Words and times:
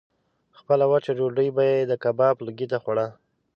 خپله 0.59 0.85
وچه 0.91 1.11
ډوډۍ 1.17 1.49
به 1.55 1.63
یې 1.71 1.77
د 1.91 1.93
کباب 2.03 2.35
لوګي 2.45 2.67
ته 2.71 2.77
خوړه. 2.83 3.07